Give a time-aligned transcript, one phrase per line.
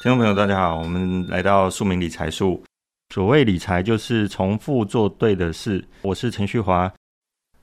[0.00, 2.62] 听众朋友，大家好，我们来到庶民理财术。
[3.12, 5.84] 所谓理财，就是重复做对的事。
[6.02, 6.92] 我是陈旭华。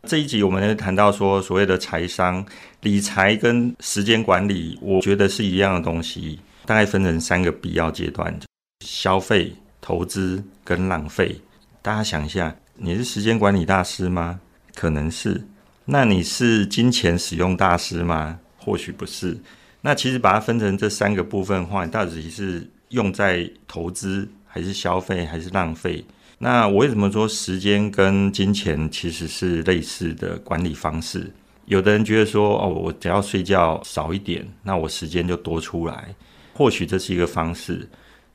[0.04, 2.46] 这一集我们谈到说，所谓的财商、
[2.82, 6.38] 理财跟时间管理，我觉得是一样的东西。
[6.66, 8.38] 大概分成三个必要阶段：
[8.86, 11.39] 消费、投资跟浪费。
[11.81, 14.41] 大家想一下，你是时间管理大师吗？
[14.73, 15.41] 可能是。
[15.86, 18.38] 那你是金钱使用大师吗？
[18.57, 19.38] 或许不是。
[19.86, 26.03] 那其实把它分成这三个部分的话，到底是用在投资，还是消费，还是浪费？
[26.39, 31.31] 那我为什么说时间跟金钱其实是类似的管理方式？
[31.66, 36.15] 有的人觉得说，哦，我只要睡觉少一点，那我时间就多出来，
[36.55, 37.88] 或许这是一个方式。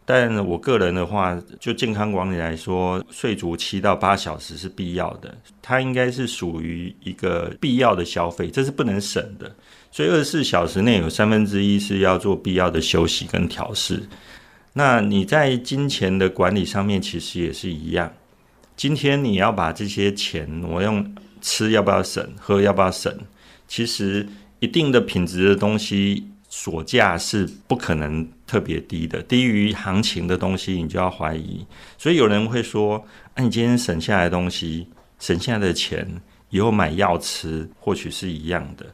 [0.05, 9.52] 但我个人的话，就健康管理来说，睡足七到八小时是必要的，它应该是属于一个必要的消费，这是不能省的。
[9.90, 14.02] 所以二十四小时内有三分之一是要做必要的休息跟调试。
[14.72, 18.12] 那你在金钱的管理上面其实也是一样。
[18.77, 23.12] 今天你要把这些钱，我用吃要不要省，喝要不要省，
[23.66, 24.27] 其实
[24.60, 31.66] 一定的品质的东西所价是不可能特别低的，低于行情的东西你就要怀疑。
[31.98, 33.04] 所以有人会说
[33.34, 34.86] ：“啊，你今天省下来的东西，
[35.19, 36.20] 省下来的钱，
[36.51, 38.87] 以后买药吃，或许是一样的。”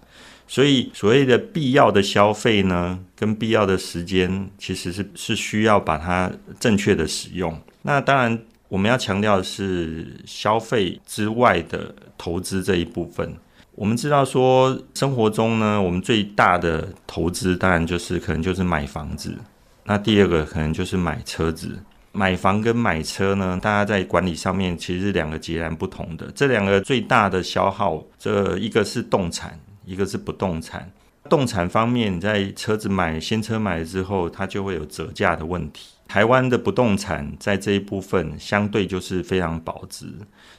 [0.48, 7.60] 所以，所谓的必要的消费呢，跟必要的时间，其实是是需要把它正确的使用。
[7.82, 13.34] 那当然，我们要强调的是消费之外的投资这一部分。
[13.74, 19.34] 我们知道说，生活中呢，我们最大的投资，当然就是可能就是买房子。
[19.82, 21.76] 那第二个可能就是买车子。
[22.16, 26.32] 买房跟买车呢，大家在管理上面其实是两个截然不同的。
[26.34, 29.60] 这两个最大的消耗，这一个是动产。
[29.88, 30.90] 一个是不动产，
[31.30, 35.90] 动产方面，你在车子买新车买了之后，它就会有折价的问题。
[36.08, 40.12] 台湾的不动产在这一部分相对就是非常保值，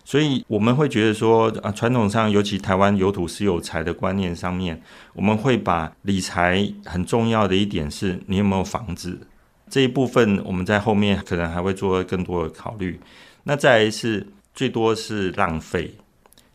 [0.06, 4.82] 所以我们会觉得说啊，传统上尤其台湾有土是有财的观念上面，
[5.14, 9.20] 我们会把理财很重要的一点是你有没有房子
[9.70, 13.00] 这一部分，我们在后面可能还会做更多的考虑。
[13.44, 15.96] 那再来是最多是浪费。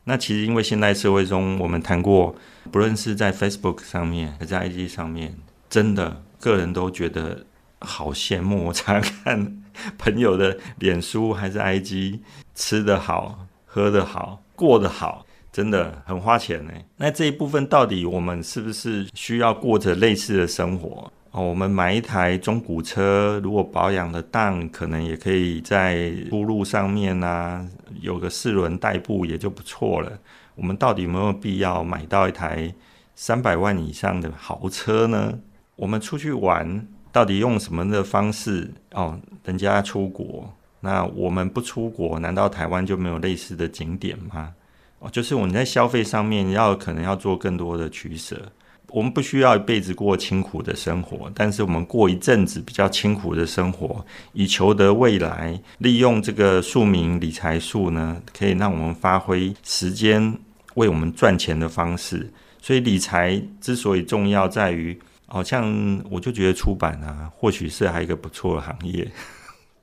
[0.05, 2.35] 那其实，因为现代社会中，我们谈过，
[2.73, 5.37] 不论是在 Facebook 上面，还在 IG 上面，
[5.71, 7.47] 真的个人都觉得
[7.79, 8.65] 好羡慕。
[8.65, 9.63] 我常看
[9.97, 12.19] 朋友的脸书还是 IG，
[12.55, 16.73] 吃得好，喝得好，过得好，真的很花钱呢。
[16.97, 21.13] 那这一部分到底我们是不是需要过着类似的生活？
[21.33, 27.67] 哦，我们买一台中古车，如果保养的当，可能也可以在出路上面啊，
[28.03, 30.13] 有个四轮代步也就不错了。
[30.55, 32.71] 我们到底有没有必要买到一台
[33.17, 35.33] 三百万以上的豪车呢？
[35.75, 38.71] 我们出去玩，到底用什么的方式？
[38.93, 44.53] 哦，人家出国，那我们不出国，难道台湾就没有类似的景点吗？
[44.99, 48.53] 哦，就是我们在消费上面要可能要做更多的取舍。
[48.93, 54.05] 我们不需要一辈子过清苦的生活，但是我们过一阵子比较清苦的生活，
[54.35, 55.59] 以求得未来。
[55.79, 60.39] 利用这个庶民理财术呢，可以让我们发挥时间
[60.75, 62.31] 为我们赚钱的方式。
[62.61, 69.11] 所以理财之所以重要，在于好像我就觉得出版啊，或许是还有一个不错的行业。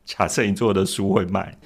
[0.05, 1.57] 假设你做的书会卖，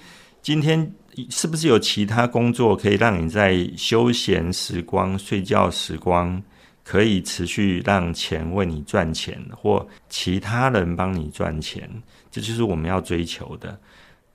[0.42, 0.92] 今天
[1.30, 6.42] 是不是有其他工作可以让你在休闲时光、睡觉时光？
[6.84, 11.90] 可以持续让钱为你赚钱，或其他人帮你赚钱，
[12.30, 13.80] 这就是我们要追求的。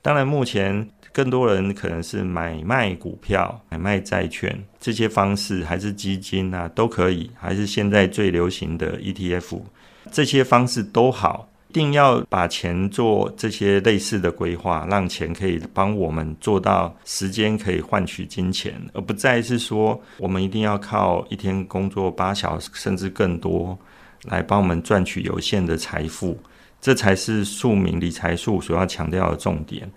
[0.00, 9.60] 当然，目前更多人可能是买卖股票、买卖债券这些方式，还是基金啊，都可以，还是现在最流行的 ETF，
[10.10, 11.47] 这些方式都好。
[11.68, 23.78] 一定要把钱做这些类似的规划，让钱可以帮我们做到时间可以换取金钱，而不再是说我们一定要靠一天工作八小时甚至更多
[24.24, 26.38] 来帮我们赚取有限的财富。
[26.80, 29.90] 这才是庶民理财术所要强调的重点。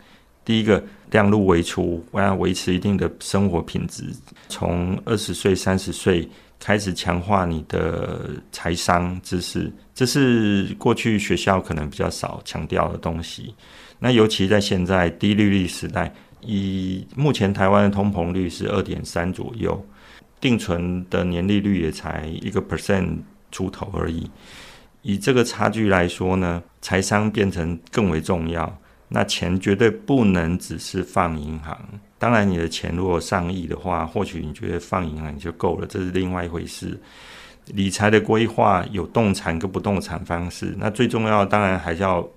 [0.43, 4.03] 第一个，量入为出，我要维持一定的生活品质。
[4.49, 6.27] 从二十岁、三十岁。
[6.63, 13.55] 开始强化你的财商知识，这是过去学校可能比较少强调的东西。
[13.97, 19.83] 那尤其在现在低利率时代，以目前台湾的通膨率是二点三左右，
[20.39, 23.17] 定存的年利率也才一个 percent
[23.51, 24.29] 出头而已。
[25.01, 28.77] 以这个差距来说呢，财商变成更为重要。
[29.13, 31.77] 那钱绝对不能只是放银行。
[32.17, 36.97] 当然，你的钱如果上亿的话，或许你觉得放银行就够了，这是另外一回事。
[37.65, 42.27] 理财的规划有动产跟不动产方式，那最重要当然还是要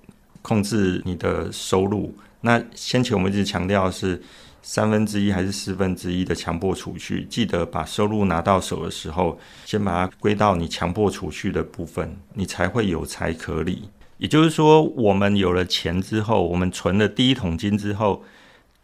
[0.41, 2.13] 控制你的收入。
[2.41, 4.21] 那先前我们一直强调是
[4.61, 13.89] 三分之一还是四分之一的强迫储蓄，记得把收入拿到手的时候，先把它归到你强迫储蓄的部分，你才会有财可理。
[14.17, 18.23] 也就是说，我们有了钱之后，我们存了第一桶金之后。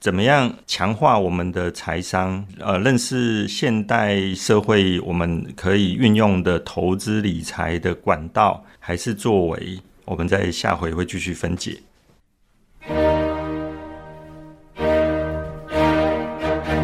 [0.02, 2.44] 怎么样强化我们的财商？
[2.58, 11.78] 呃，认识现代社会我们可以运用的投资理财的管道，还是作为我们在下回会继续分解。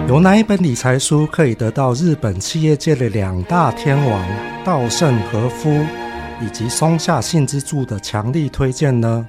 [0.07, 4.23] 有哪一本理财书可以得到日本企业界的两大天王
[4.63, 5.83] 稻盛和夫
[6.39, 9.27] 以及松下幸之助的强力推荐呢？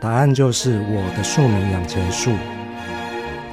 [0.00, 2.32] 答案就是我的庶民养钱术。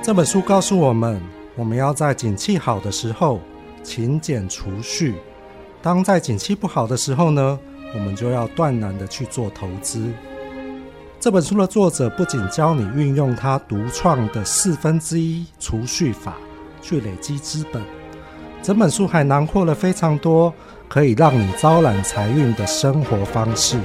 [0.02, 1.22] 这本书告诉我们，
[1.56, 3.40] 我们要在景气好的时候
[3.82, 5.14] 勤俭储蓄；
[5.82, 7.58] 当在景气不好的时候呢，
[7.94, 10.12] 我们就要断然的去做投资。
[11.20, 16.36] 这本书的作者不仅教你运用他独创的四分之一储蓄法
[16.82, 17.82] 去累积资本，
[18.66, 20.52] 整本书还囊括了非常多
[20.88, 23.78] 可以让你招揽财运的生活方式，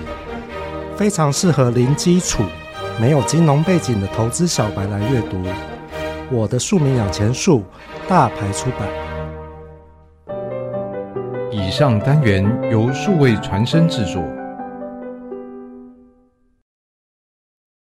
[0.97, 2.43] 非常适合零基础、
[2.99, 5.45] 没有金融背景的投资小白来阅读。
[6.31, 7.63] 我的庶民养钱术，
[8.09, 8.89] 大牌出版。
[11.51, 12.43] 以上单元
[12.73, 14.23] 由数位传声制作。